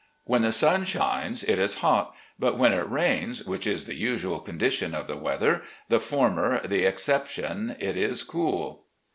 [0.23, 4.39] When the stm shines, it is hot; but when it rains, which is the usual
[4.39, 8.85] condition of the weather, the former the excep tion, it is cool.